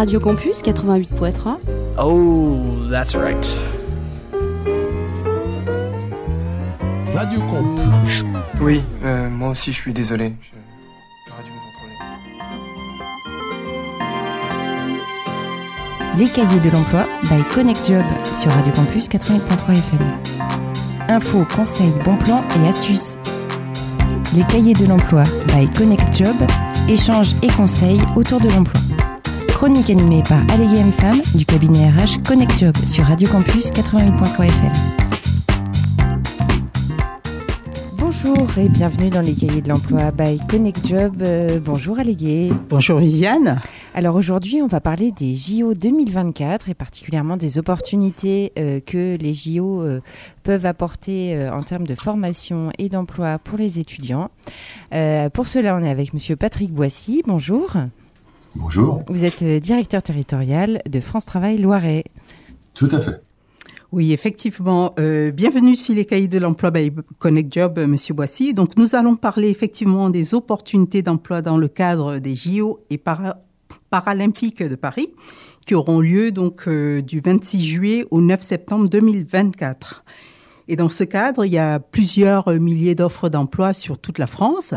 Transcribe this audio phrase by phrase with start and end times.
[0.00, 1.58] Radio Campus 88.3.
[1.98, 3.36] Oh, that's right.
[7.14, 8.24] Radio Campus.
[8.62, 10.32] Oui, euh, moi aussi je suis désolé.
[11.28, 11.96] J'aurais dû me contrôler.
[16.16, 20.00] Les cahiers de l'emploi by Connect Job sur Radio Campus 88.3 FM.
[21.10, 23.18] Infos, conseils, bons plans et astuces.
[24.34, 26.36] Les cahiers de l'emploi by Connect Job,
[26.88, 28.79] échanges et conseils autour de l'emploi.
[29.60, 34.46] Chronique animée par Allégué M Femme du cabinet RH Connect Job sur Radio Campus 88.3
[34.46, 34.72] FM.
[37.98, 41.16] Bonjour et bienvenue dans les cahiers de l'emploi by Connect Job.
[41.20, 42.50] Euh, bonjour Allégué.
[42.70, 43.60] Bonjour Viviane.
[43.92, 49.34] Alors aujourd'hui, on va parler des JO 2024 et particulièrement des opportunités euh, que les
[49.34, 50.00] JO euh,
[50.42, 54.30] peuvent apporter euh, en termes de formation et d'emploi pour les étudiants.
[54.94, 57.20] Euh, pour cela, on est avec Monsieur Patrick Boissy.
[57.26, 57.76] Bonjour.
[58.56, 59.02] Bonjour.
[59.08, 62.04] Vous êtes euh, directeur territorial de France Travail Loiret.
[62.74, 63.20] Tout à fait.
[63.92, 64.92] Oui, effectivement.
[64.98, 68.54] Euh, bienvenue sur les cahiers de l'emploi by Connect Job, euh, Monsieur Boissy.
[68.54, 73.38] Donc, nous allons parler effectivement des opportunités d'emploi dans le cadre des JO et para-
[73.90, 75.10] paralympiques de Paris,
[75.66, 80.04] qui auront lieu donc euh, du 26 juillet au 9 septembre 2024.
[80.68, 84.74] Et dans ce cadre, il y a plusieurs milliers d'offres d'emploi sur toute la France.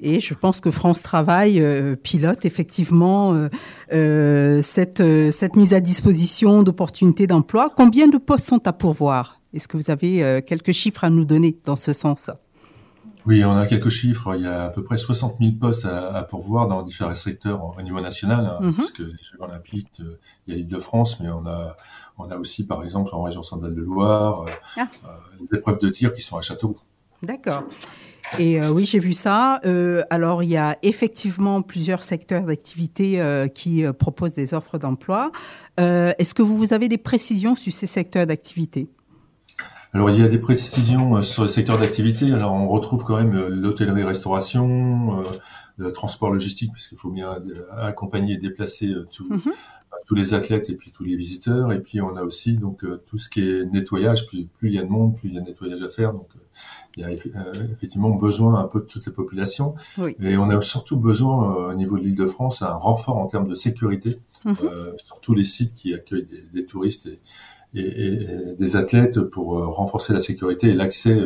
[0.00, 3.48] Et je pense que France Travail euh, pilote effectivement euh,
[3.92, 7.70] euh, cette, cette mise à disposition d'opportunités d'emploi.
[7.76, 9.40] Combien de postes sont à pourvoir?
[9.54, 12.30] Est-ce que vous avez quelques chiffres à nous donner dans ce sens?
[13.26, 14.34] Oui, on a quelques chiffres.
[14.36, 17.76] Il y a à peu près 60 000 postes à, à pourvoir dans différents secteurs
[17.76, 21.44] au niveau national, hein, puisque les Jeux Olympiques, euh, il y a l'Île-de-France, mais on
[21.46, 21.76] a,
[22.16, 24.88] on a aussi, par exemple, en région centrale de Loire, euh, Ah.
[25.04, 26.78] euh, épreuves de tir qui sont à Châteauroux.
[27.22, 27.64] D'accord.
[28.38, 29.60] Et euh, oui, j'ai vu ça.
[29.64, 35.32] Euh, alors, il y a effectivement plusieurs secteurs d'activité euh, qui proposent des offres d'emploi.
[35.78, 38.88] Est-ce que vous avez des précisions sur ces secteurs d'activité?
[39.94, 42.32] Alors, il y a des précisions sur le secteur d'activité.
[42.32, 45.22] Alors, on retrouve quand même l'hôtellerie-restauration,
[45.78, 47.30] le transport logistique, puisqu'il faut bien
[47.78, 48.92] accompagner et déplacer
[49.30, 49.40] Mhm.
[50.06, 51.72] tous les athlètes et puis tous les visiteurs.
[51.72, 54.26] Et puis, on a aussi donc tout ce qui est nettoyage.
[54.26, 56.12] Plus, plus il y a de monde, plus il y a de nettoyage à faire.
[56.12, 56.28] Donc,
[56.96, 59.74] il y a euh, effectivement besoin un peu de toutes les populations.
[59.98, 60.16] Oui.
[60.20, 63.54] Et on a surtout besoin, euh, au niveau de l'Île-de-France, un renfort en termes de
[63.54, 64.56] sécurité Mhm.
[64.64, 67.20] euh, sur tous les sites qui accueillent des, des touristes et,
[67.74, 71.18] et, et- et des athlètes pour renforcer la sécurité et l'accès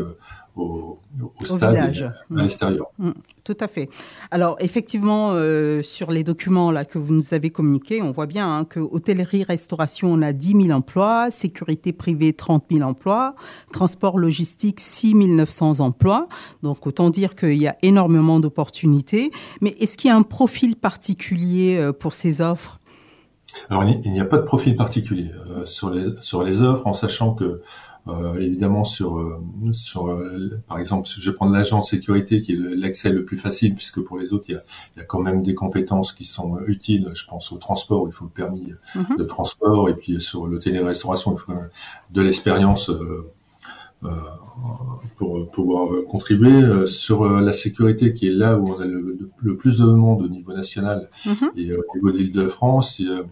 [0.55, 0.99] au,
[1.45, 2.39] stade et à Mm.
[2.39, 2.87] l'extérieur.
[3.45, 3.89] Tout à fait.
[4.31, 8.59] Alors effectivement, euh, sur les documents là que vous nous avez communiqués, on voit bien
[8.59, 13.35] hein, que hôtellerie, restauration, on a 10 000 emplois, sécurité privée, 30 000 emplois,
[13.73, 16.29] transport logistique, 6 900 emplois.
[16.63, 19.31] Donc autant dire qu'il y a énormément d'opportunités.
[19.61, 22.79] Mais est-ce qu'il y a un profil particulier euh, pour ces offres?
[23.69, 26.95] Alors, il n'y- a pas de profil particulier euh, sur les sur les offres, en
[26.95, 27.61] sachant que
[28.41, 29.39] évidemment sur euh,
[29.73, 33.25] sur euh, par exemple, je vais prendre l'agent de sécurité qui est le- l'accès le
[33.25, 34.63] plus facile, puisque pour les autres, il y a,
[34.97, 37.07] il y a quand même des compétences qui sont euh, utiles.
[37.15, 39.17] Je pense au transport, où il faut le permis Mhm.
[39.19, 41.69] de transport, et puis sur l'hôtellerie-restauration, il faut euh,
[42.11, 42.91] de l'expérience.
[42.91, 43.31] euh,
[44.05, 44.09] euh,
[45.17, 48.85] pour pouvoir euh, contribuer Euh, sur euh, la sécurité qui est là où on a
[48.85, 51.51] le, le plus de monde au niveau national Mhm.
[51.57, 53.23] et euh, au niveau de l'Île-de-France euh, euh,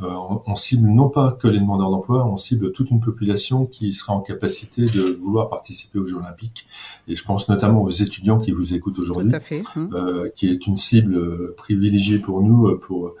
[0.00, 3.92] on, on cible non pas que les demandeurs d'emploi, on cible toute une population qui
[3.92, 6.66] sera en capacité de vouloir participer aux Jeux Olympiques.
[7.08, 9.32] Et je pense notamment aux étudiants qui vous écoutent aujourd'hui,
[9.76, 9.88] hein.
[9.94, 13.14] euh, qui est une cible euh, privilégiée pour nous, euh, pour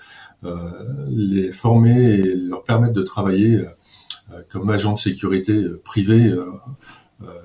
[0.44, 0.56] euh,
[1.08, 3.66] les former et leur permettre de travailler euh,
[4.32, 6.50] euh, comme agent de sécurité euh, privé euh, euh,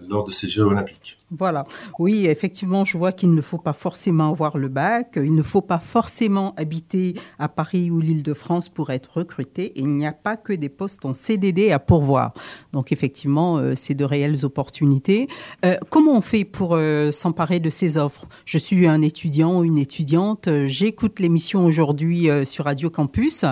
[0.08, 1.18] lors de ces Jeux Olympiques.
[1.32, 1.66] Voilà.
[2.00, 5.62] Oui, effectivement, je vois qu'il ne faut pas forcément avoir le bac, il ne faut
[5.62, 9.78] pas forcément habiter à Paris ou l'Île-de-France pour être recruté.
[9.78, 12.34] Et il n'y a pas que des postes en CDD à pourvoir.
[12.74, 15.28] Donc, effectivement, euh, c'est de réelles opportunités.
[15.66, 18.26] Euh, comment on fait pour euh, s'emparer de ces offres?
[18.46, 23.46] Je suis un étudiant ou une étudiante, euh, j'écoute l'émission aujourd'hui euh, sur Radio Campus.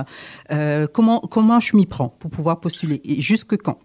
[0.51, 3.01] Euh, comment, comment je m'y prends pour pouvoir postuler?
[3.03, 3.77] Et jusque quand?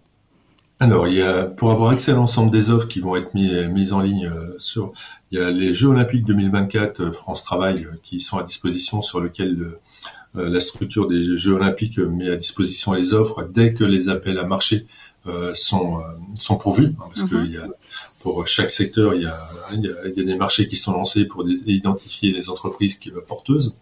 [0.79, 3.49] Alors, il y a, pour avoir accès à l'ensemble des offres qui vont être mis,
[3.69, 4.91] mises en ligne euh, sur,
[5.31, 9.01] il y a les Jeux Olympiques 2024 euh, France Travail euh, qui sont à disposition
[9.01, 9.79] sur lequel le-
[10.35, 14.45] la structure des Jeux Olympiques met à disposition les offres dès que les appels à
[14.45, 14.87] marché
[15.53, 15.99] sont,
[16.39, 17.29] sont pourvus, hein, parce Mhm.
[17.29, 17.67] que il y a,
[18.23, 19.37] pour chaque secteur, il y, a,
[19.75, 22.49] il, y a, il y a des marchés qui sont lancés pour des- identifier les
[22.49, 23.75] entreprises qui porteuses.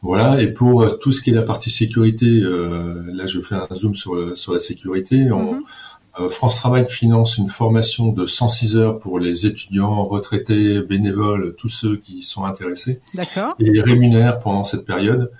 [0.00, 3.68] Voilà, et pour tout ce qui est la partie sécurité, euh, là je fais un
[3.74, 5.30] zoom sur, le, sur la sécurité.
[5.30, 5.60] On, Mhm.
[6.30, 11.96] France Travail finance une formation de 106 heures pour les étudiants, retraités, bénévoles, tous ceux
[11.96, 15.30] qui sont intéressés, D'accord et les rémunère pendant cette période.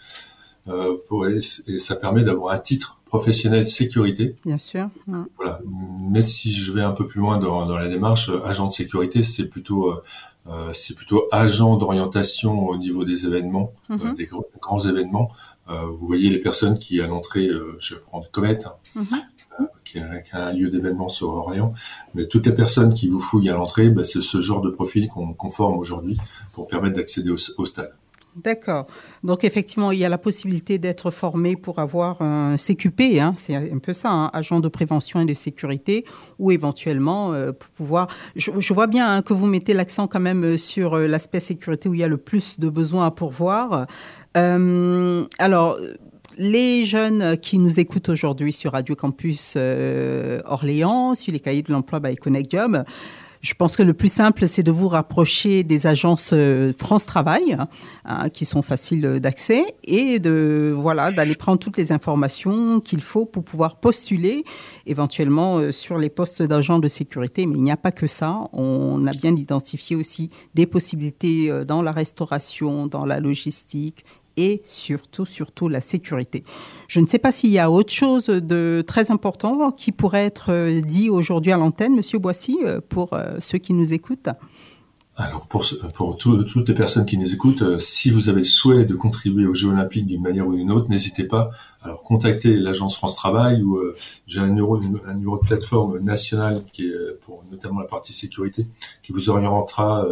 [1.08, 4.36] pour, et ça permet d'avoir un titre professionnel sécurité.
[4.44, 4.88] Bien sûr.
[5.36, 5.60] Voilà.
[6.10, 9.22] Mais si je vais un peu plus loin dans, dans la démarche, agent de sécurité,
[9.22, 9.90] c'est plutôt
[10.48, 14.14] euh, c'est plutôt agent d'orientation au niveau des événements, mhm.
[14.14, 14.28] des
[14.60, 15.28] grands événements.
[15.68, 17.48] vous voyez les personnes qui à l'entrée,
[17.78, 19.04] je prends Comet, hein, mhm.
[19.92, 19.98] Qui,
[20.32, 21.72] un lieu d'événement sur Orléans,
[22.14, 25.08] mais toutes les personnes qui vous fouillent à l'entrée, bah, c'est ce genre de profil
[25.08, 26.16] qu'on forme aujourd'hui
[26.54, 27.94] pour permettre d'accéder au stade.
[28.42, 28.86] D'accord.
[29.24, 33.54] Donc effectivement, il y a la possibilité d'être formé pour avoir un CQP, hein, c'est
[33.56, 36.04] un peu ça, hein, agent de prévention et de sécurité,
[36.38, 38.06] ou éventuellement euh, pour pouvoir.
[38.36, 41.88] Je, vois bien hein, que vous mettez l'accent quand même euh, sur euh, l'aspect sécurité
[41.88, 43.86] où il y a le plus de besoins à pourvoir.
[44.34, 45.78] alors.
[46.38, 49.56] Les jeunes qui nous écoutent aujourd'hui sur Radio Campus
[50.44, 52.84] Orléans, sur les cahiers de l'emploi by Connect Job,
[53.40, 57.56] je pense que le plus simple, c'est de vous rapprocher des agences euh, France Travail,
[58.04, 63.26] hein, qui sont faciles d'accès, et de voilà d'aller prendre toutes les informations qu'il faut
[63.26, 64.44] pour pouvoir postuler
[64.86, 67.46] éventuellement euh, sur les postes d'agents de sécurité.
[67.46, 68.40] Mais il n'y a pas que ça.
[68.52, 74.04] On a bien identifié aussi des possibilités euh, dans la restauration, dans la logistique
[74.38, 76.44] et surtout, surtout la sécurité.
[76.86, 80.52] Je ne sais pas s'il y a autre chose de très important qui pourrait être
[80.52, 84.28] euh, dit aujourd'hui à l'antenne, Monsieur Boissy, euh, pour euh, ceux qui nous écoutent.
[85.16, 85.66] Alors pour,
[86.16, 90.06] toutes les personnes qui nous écoutent, si vous avez souhait de contribuer aux Jeux Olympiques
[90.06, 91.50] d'une manière ou d'une autre, n'hésitez pas.
[91.80, 93.80] Alors contactez l'agence France Travail ou
[94.28, 98.64] j'ai un numéro, un numéro de plateforme nationale qui est pour notamment la partie sécurité
[99.02, 100.06] qui vous orientera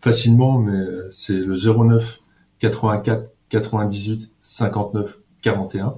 [0.00, 0.82] facilement, mais
[1.12, 2.18] c'est le 09
[2.58, 5.94] 84 98 59 41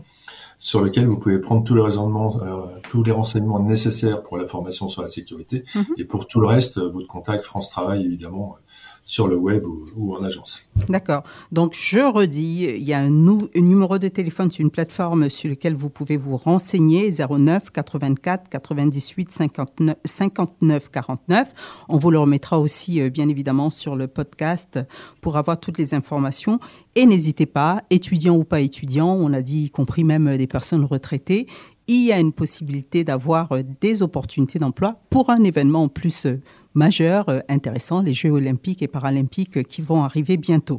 [0.59, 4.47] sur lequel vous pouvez prendre tous les renseignements, euh, tous les renseignements nécessaires pour la
[4.47, 5.85] formation sur la sécurité mhm.
[5.97, 8.57] et pour tout le reste, votre contact France Travail évidemment
[9.11, 9.65] sur le web
[9.97, 10.69] ou, en agence.
[10.89, 11.25] D'accord.
[11.51, 15.75] Donc, je redis, il y a un, numéro de téléphone sur une plateforme sur lequel
[15.75, 21.85] vous pouvez vous renseigner, 09 84 98 59, 59 49.
[21.89, 24.79] On vous le remettra aussi, euh, bien évidemment, sur le podcast
[25.21, 26.61] pour avoir toutes les informations.
[26.95, 30.85] Et n'hésitez pas, étudiants ou pas étudiants, on a dit, y compris même des personnes
[30.85, 31.49] retraitées,
[31.89, 36.29] il y a une possibilité d'avoir euh, des opportunités d'emploi pour un événement en plus
[36.75, 40.79] euh, majeur, euh, intéressant, les Jeux olympiques et paralympiques qui vont arriver bientôt.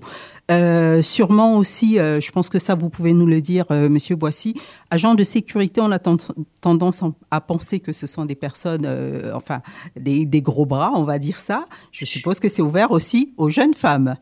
[0.49, 4.55] Euh, sûrement aussi, je pense que ça, vous pouvez nous le dire, Monsieur Boissy,
[4.89, 8.88] agents de sécurité, on a tendance à penser que ce sont des personnes,
[9.33, 9.61] enfin,
[9.95, 11.65] des, gros bras, on va dire ça.
[11.91, 14.15] Je suppose que c'est ouvert aussi aux jeunes femmes.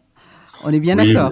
[0.63, 1.31] On est bien d'accord.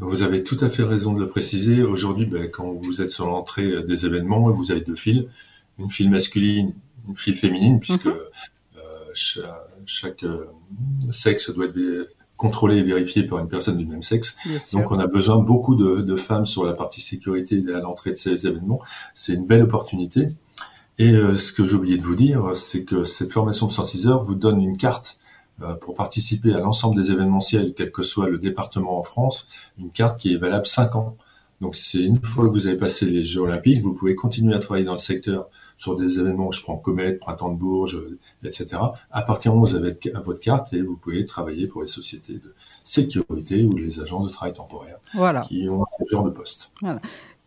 [0.00, 1.82] Vous avez tout à fait raison de le préciser.
[1.82, 5.28] Aujourd'hui, ben, quand vous êtes sur l'entrée des événements, vous avez deux files,
[5.78, 6.72] une file masculine,
[7.08, 8.12] une file féminine, puisque mhm.
[8.12, 8.30] euh,
[9.14, 10.46] chaque, euh,
[11.10, 14.36] sexe doit être contrôlé et vérifié par une personne du même sexe.
[14.72, 18.46] Donc on a besoin beaucoup de, femmes sur la partie sécurité à l'entrée de ces
[18.46, 18.80] événements.
[19.14, 20.28] C'est une belle opportunité.
[20.98, 24.06] Et euh, ce que j'ai oublié de vous dire, c'est que cette formation de 106
[24.06, 25.18] heures vous donne une carte
[25.62, 29.46] euh, pour participer à l'ensemble des événementiels, quel que soit le département en France,
[29.78, 31.16] une carte qui est valable 5 ans.
[31.60, 34.58] Donc c'est une fois que vous avez passé les Jeux Olympiques, vous pouvez continuer à
[34.58, 35.48] travailler dans le secteur
[35.84, 38.02] sur des événements, je prends Comet, Printemps de Bourges,
[38.42, 38.78] etc.
[39.10, 42.54] À moment où vous avez votre carte et vous pouvez travailler pour les sociétés de
[42.82, 45.42] sécurité ou les agences de travail temporaire voilà.
[45.42, 46.70] qui ont ce genre de poste.
[46.80, 47.02] Voilà.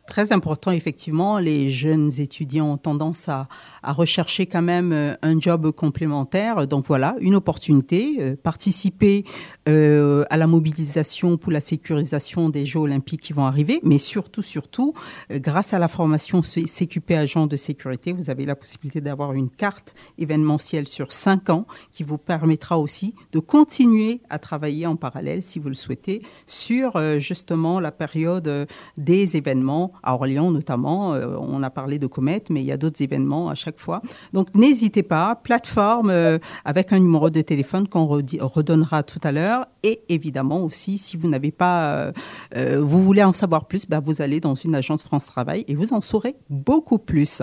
[0.07, 1.37] Très important, effectivement.
[1.37, 3.47] Les jeunes étudiants ont tendance à,
[3.83, 6.65] rechercher quand même euh, un job complémentaire.
[6.65, 8.15] Donc voilà, une opportunité.
[8.19, 9.25] Euh, participer
[9.67, 14.41] euh, à la mobilisation pour la sécurisation des Jeux olympiques qui vont arriver, mais surtout,
[14.41, 14.93] surtout,
[15.29, 19.93] grâce à la formation CQP agent de sécurité, vous avez la possibilité d'avoir une carte
[20.17, 25.59] événementielle sur cinq ans qui vous permettra aussi de continuer à travailler en parallèle, si
[25.59, 31.13] vous le souhaitez, sur justement la période des événements à Orléans notamment.
[31.13, 34.01] Euh, on a parlé de Comet, mais il y a d'autres événements à chaque fois.
[34.33, 39.65] Donc n'hésitez pas, plateforme euh, avec un numéro de téléphone qu'on redonnera tout à l'heure.
[39.83, 42.11] Et évidemment aussi, si vous n'avez pas,
[42.55, 45.75] euh, vous voulez en savoir plus, ben, vous allez dans une agence France Travail et
[45.75, 47.41] vous en saurez beaucoup plus.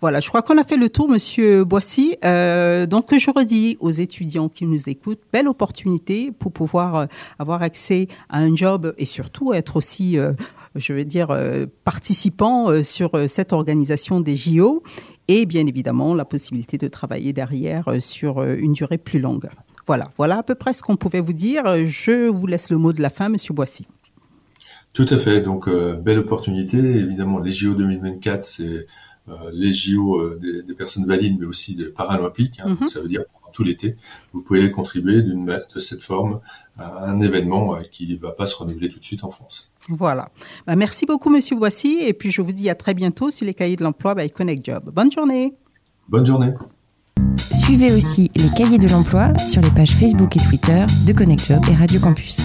[0.00, 2.16] Voilà, je crois qu'on a fait le tour, Monsieur Boissy.
[2.22, 7.06] donc je redis aux étudiants qui nous écoutent, belle opportunité pour pouvoir
[7.38, 10.18] avoir accès à un job et surtout être aussi
[10.74, 11.28] je veux dire,
[11.88, 14.82] participants euh, sur euh, cette organisation des JO
[15.26, 19.48] et bien évidemment la possibilité de travailler derrière sur une durée plus longue.
[19.86, 21.64] Voilà, voilà à peu près ce qu'on pouvait vous dire.
[21.86, 23.86] Je vous laisse le mot de la fin, Monsieur Boissy.
[24.92, 25.40] Tout à fait.
[25.40, 26.78] Donc, belle opportunité.
[26.78, 28.86] Évidemment, les JO 2024, c'est
[29.52, 32.60] les JO des, personnes valides, mais aussi des Paralympiques.
[32.64, 32.76] Hein.
[32.80, 32.88] Mhm.
[32.88, 33.96] Ça veut dire tout l'été,
[34.32, 36.40] vous pouvez contribuer de cette forme
[36.76, 39.70] à un événement qui ne va pas se renouveler tout de suite en France.
[39.88, 40.28] Voilà.
[40.66, 41.98] Bah, merci beaucoup, Monsieur Boissy.
[42.02, 44.64] Et puis, je vous dis à très bientôt sur les cahiers de l'emploi by Connect
[44.64, 44.90] Job.
[44.92, 45.54] Bonne journée.
[46.08, 46.52] Bonne journée.
[47.52, 51.60] Suivez aussi les cahiers de l'emploi sur les pages Facebook et Twitter de Connect Job
[51.70, 52.40] et Radio Campus.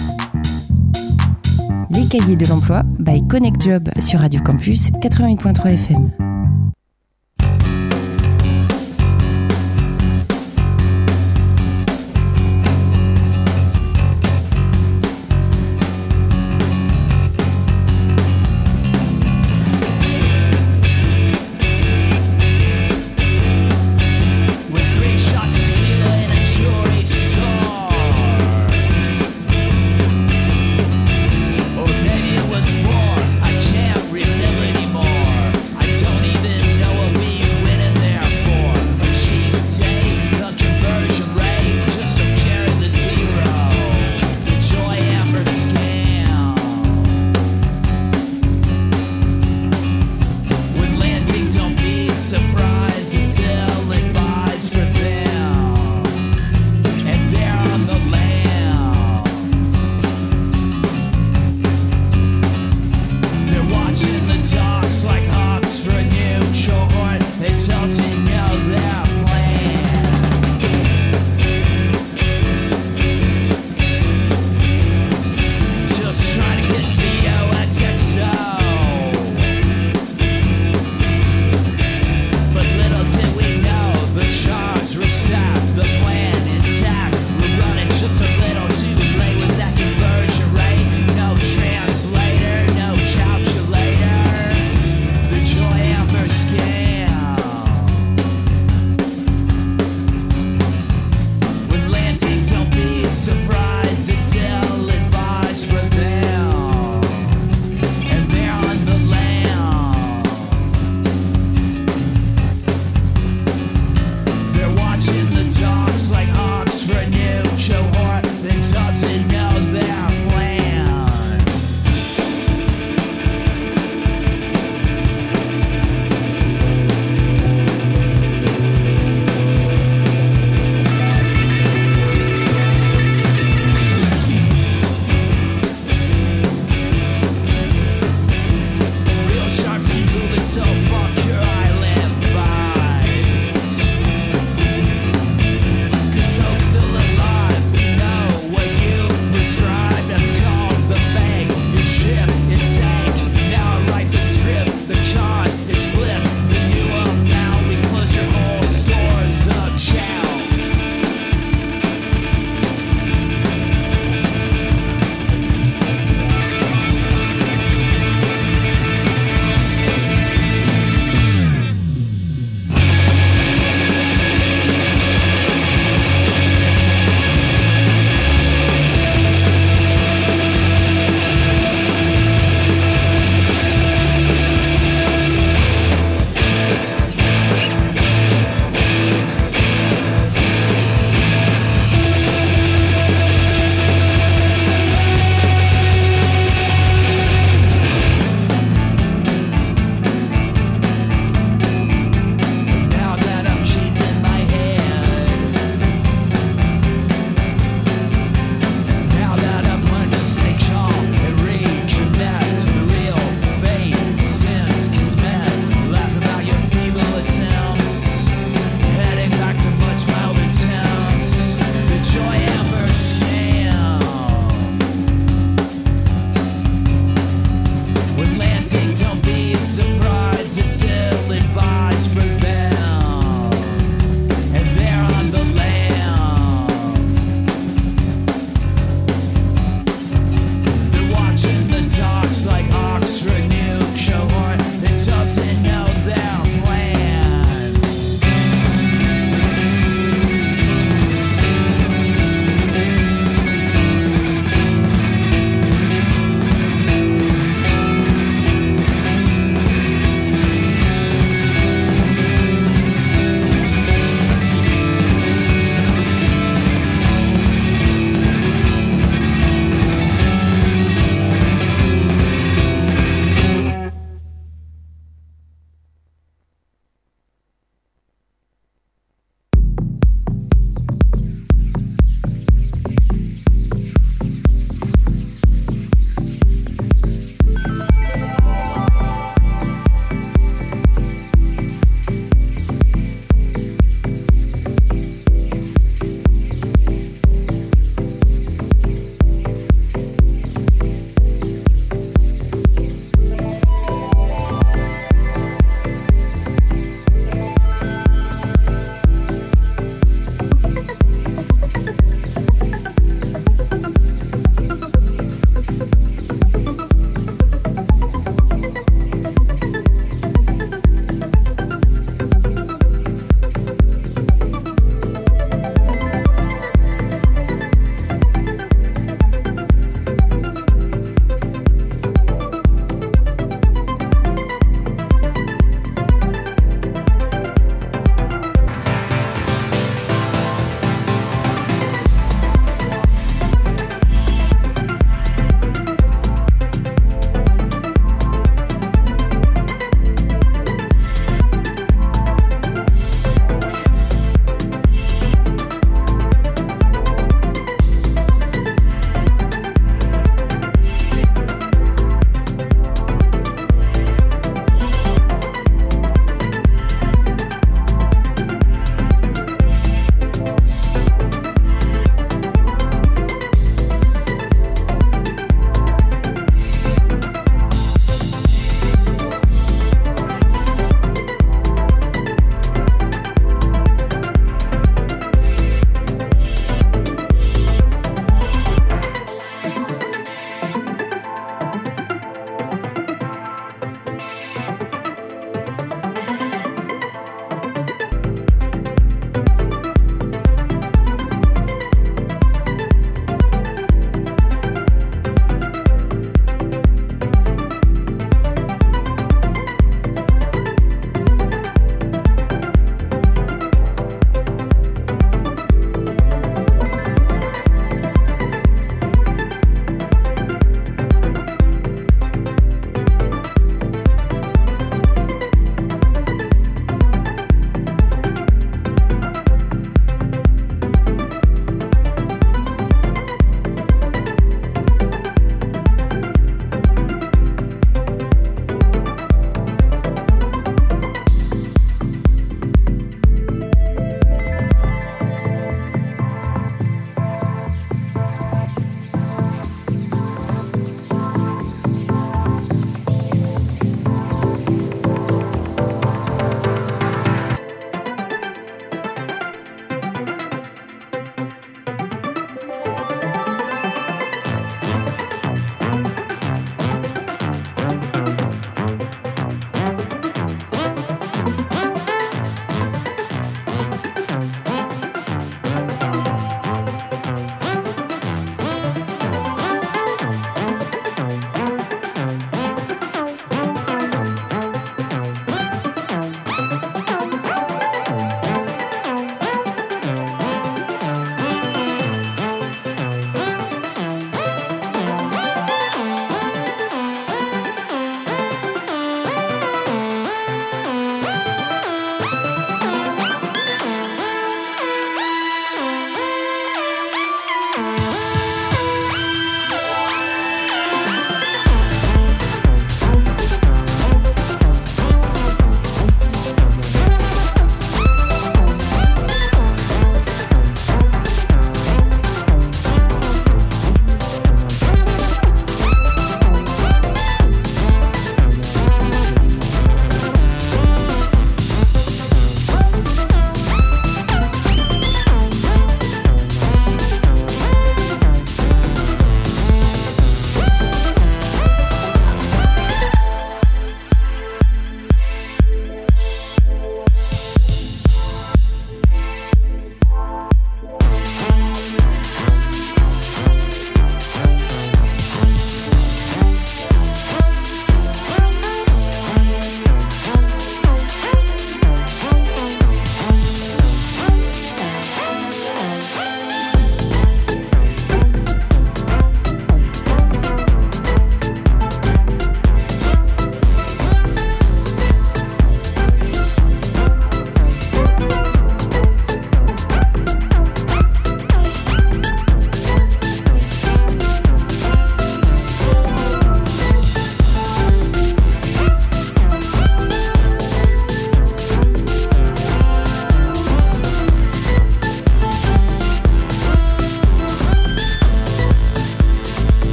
[1.90, 6.33] Les cahiers de l'emploi by Connect Job sur Radio Campus 88.3 FM.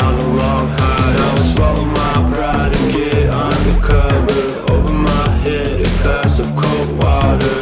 [0.00, 0.66] on the wrong.
[0.68, 4.72] Now I swallow my pride and get undercover.
[4.72, 7.58] Over my head, a glass of cold water.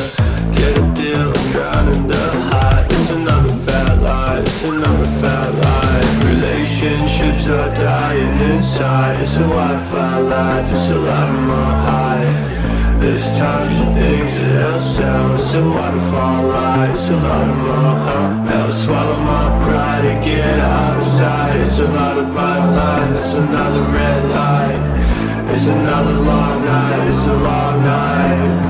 [0.55, 2.87] Get a deal, I'm drowning the high.
[2.91, 6.31] It's another fat lie, it's another fat lie.
[6.33, 9.21] Relationships are dying inside.
[9.23, 12.61] It's a Wi-Fi life, it's a lot of my high.
[13.01, 18.67] There's time and things that don't sound So waterfall lights, a lot of more Now
[18.67, 19.20] I swallow
[21.71, 25.53] it's another fine lines, it's another red light.
[25.55, 28.70] It's another long night, it's a long night.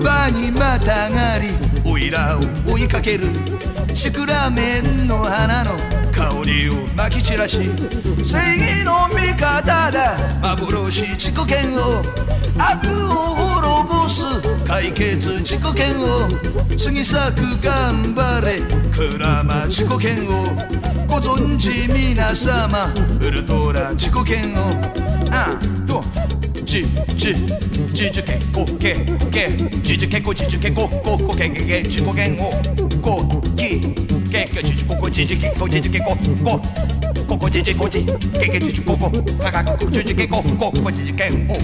[0.00, 1.48] 馬にまたがり
[1.84, 3.26] おいらを追いかける。
[3.94, 5.72] シクラメンの花の
[6.10, 7.58] 香りをまき散らし
[8.24, 10.16] 正義の味方だ。
[10.42, 12.04] 幻自己嫌悪。
[12.56, 14.24] 悪を滅ぼす。
[14.66, 16.78] 解決自己嫌悪。
[16.82, 18.60] 過ぎ咲く頑張れ。
[18.90, 20.26] クラマ自己嫌悪。
[21.06, 22.92] ご存知皆様。
[23.20, 25.00] ウルトラ自己嫌悪。
[25.32, 26.02] あと
[26.64, 26.86] じ
[27.16, 27.34] じ
[28.00, 28.94] じじけこけ
[29.30, 29.48] け
[29.82, 33.22] じじけこじじけこここけけけ自己嫌悪こ
[33.54, 33.78] き
[34.30, 36.58] けけじじここじじけこじじけここ
[37.28, 38.06] ここじじこじ
[38.40, 41.56] けけじじここかかこじじけこここじじけんお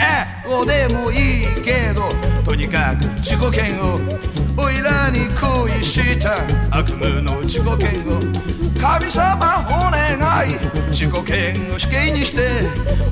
[0.00, 2.02] えおでもいいけど
[2.42, 4.02] とにかく自己嫌悪
[4.58, 6.42] おいらに恋した
[6.76, 10.58] 悪夢の自己嫌悪神様お願い。
[10.90, 12.42] 自己嫌悪死刑にして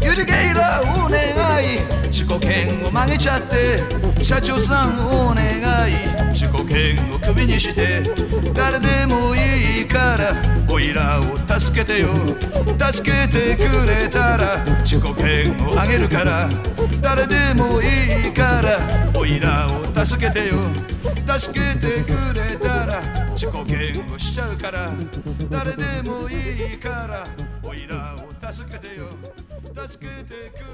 [0.05, 1.19] ユリゲイラお願
[1.65, 1.81] い。
[2.09, 4.91] 自己嫌悪曲げちゃって社長さん
[5.31, 5.43] お願
[5.89, 5.93] い。
[6.31, 8.03] 自己嫌悪クビにして
[8.53, 10.35] 誰でもいいから
[10.71, 12.09] おいらを助けてよ。
[12.93, 14.45] 助けてくれたら
[14.85, 16.51] 自己嫌悪あげるから
[17.01, 18.79] 誰でもいいから
[19.19, 20.57] おいらを助けてよ。
[21.27, 23.12] 助けてくれたら
[23.43, 24.89] 自己嫌悪しちゃうから。
[25.51, 27.27] 誰でもいいから。
[27.69, 29.07] おいらを助けてよ。
[29.75, 30.72] 助けてくれ。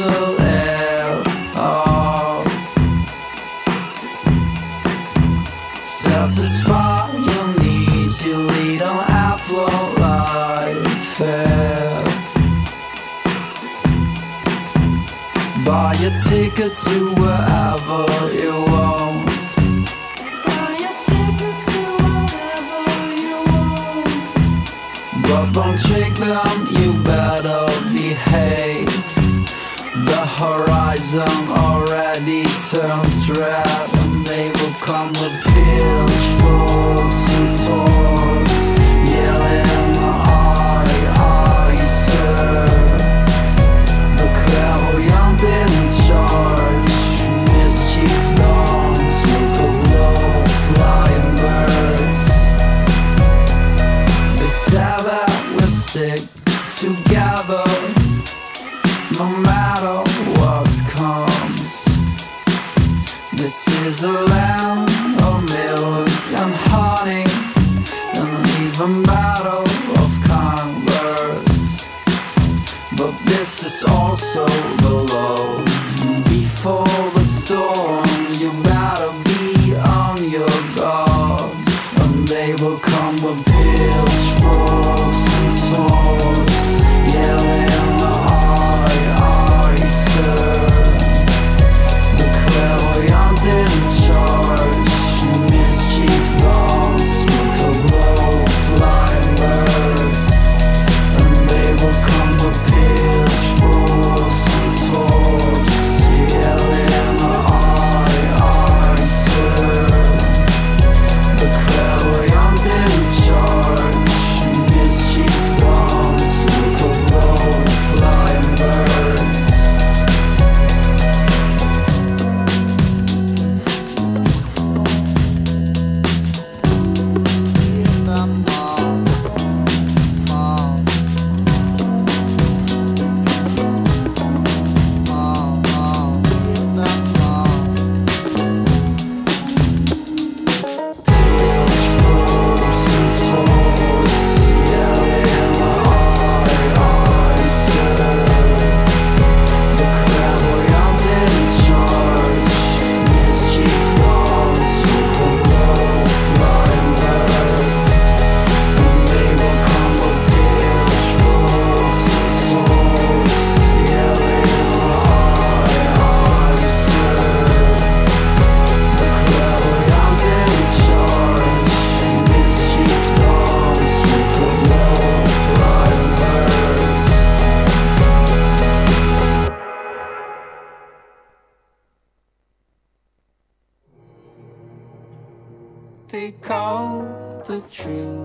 [0.00, 0.39] so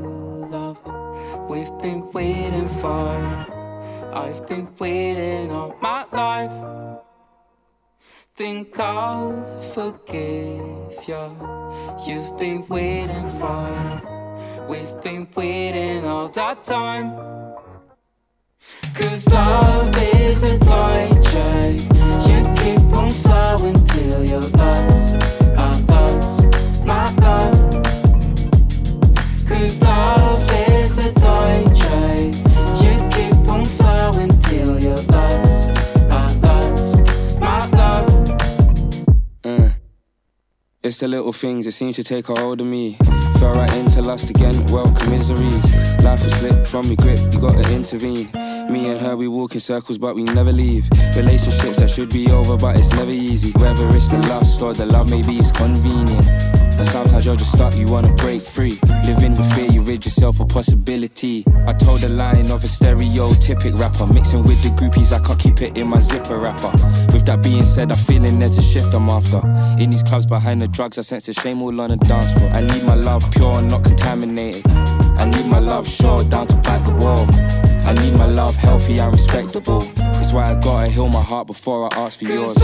[0.05, 0.79] love
[1.49, 3.55] we've been waiting for.
[4.13, 6.51] I've been waiting all my life.
[8.35, 11.25] Think I'll forgive you.
[12.05, 14.01] You've been waiting for.
[14.67, 17.11] We've been waiting all that time.
[18.93, 21.81] Cause love is a Deutsche.
[22.27, 25.15] You keep on flowing till you're lost.
[25.57, 27.54] I lost my love.
[39.43, 39.69] Uh,
[40.81, 42.97] it's the little things that seem to take a hold of me.
[43.39, 45.73] Fell right into lust again, welcome miseries.
[46.03, 48.29] Life has slipped from your grip, you gotta intervene.
[48.71, 50.89] Me and her, we walk in circles, but we never leave.
[51.15, 53.51] Relationships that should be over, but it's never easy.
[53.59, 56.25] Whether it's the lust or the love, maybe it's convenient.
[56.77, 58.77] And sometimes you're just stuck, you wanna break free.
[59.05, 61.45] Living with fear, you rid yourself of possibility.
[61.67, 64.05] I told a line of a stereotypic rapper.
[64.05, 66.71] Mixing with the groupies, I can't keep it in my zipper wrapper.
[67.13, 69.39] With that being said, I'm feeling there's a shift I'm after.
[69.81, 72.49] In these clubs behind the drugs, I sense the shame all on the dance floor.
[72.51, 74.69] I need my love pure and not contaminated.
[75.17, 77.25] I need my love short down to back the wall.
[77.87, 79.79] I need my love healthy and respectable.
[79.95, 82.55] That's why I gotta heal my heart before I ask for yours.
[82.55, 82.63] Cause.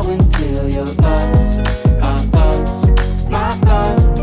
[0.00, 1.60] Till you're lost.
[2.00, 4.16] I lost my love.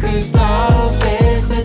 [0.00, 1.60] Cause love is a.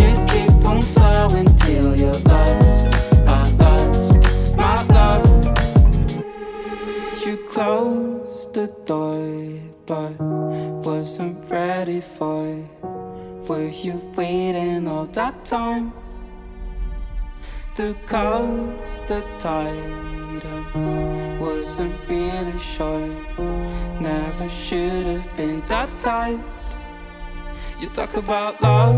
[0.00, 2.86] You keep on flowing till you're lost.
[3.28, 5.26] I lost my love.
[7.26, 10.18] You close the door, but
[10.86, 12.66] wasn't ready for it.
[13.46, 15.92] Were you waiting all that time?
[17.74, 23.08] The cause the tide us wasn't really sure.
[23.98, 26.38] Never should have been that tight.
[27.80, 28.94] You talk about love,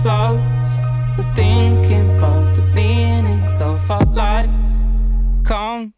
[0.00, 0.70] flaws.
[1.18, 4.84] We're thinking about the meaning of our lives.
[5.42, 5.94] Come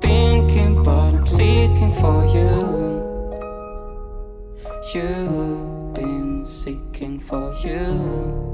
[0.00, 2.50] thinking, but I'm seeking for you.
[4.92, 8.53] You've been seeking for you.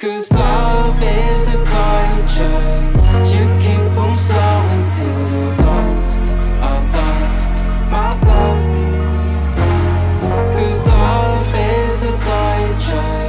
[0.00, 2.88] Cause love is a torture.
[3.32, 6.32] You keep on flowing till you're lost.
[6.62, 7.56] I lost
[7.92, 8.64] my love.
[10.54, 13.20] Cause love is a torture.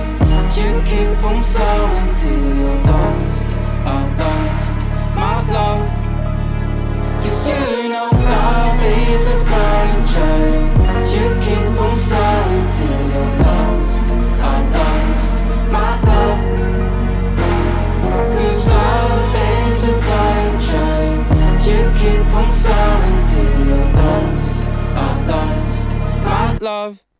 [0.61, 3.00] You keep on flowing till you're lost.
[23.31, 24.67] Till you're lost.
[24.67, 27.10] I lost my love.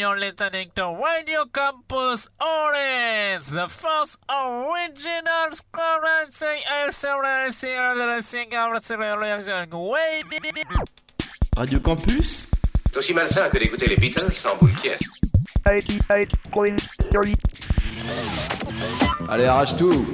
[0.00, 5.52] You're listening to Radio Campus Orange, the first original
[11.58, 12.48] Radio Campus.
[12.90, 14.88] C'est aussi malsain que d'écouter les Beatles sans boule qui
[19.28, 20.06] Allez, arrache tout